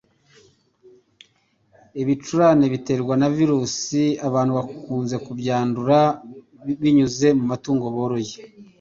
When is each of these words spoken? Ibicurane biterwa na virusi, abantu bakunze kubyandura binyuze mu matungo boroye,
Ibicurane 2.01 2.65
biterwa 2.73 3.13
na 3.21 3.27
virusi, 3.37 4.01
abantu 4.27 4.51
bakunze 4.59 5.15
kubyandura 5.25 5.99
binyuze 6.81 7.27
mu 7.37 7.43
matungo 7.51 7.85
boroye, 7.95 8.35